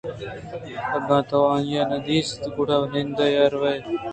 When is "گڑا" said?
2.55-2.77